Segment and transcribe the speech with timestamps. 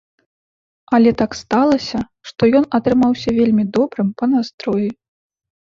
[0.97, 1.99] Але так сталася,
[2.31, 4.89] што ён атрымаўся вельмі добрым па настроі.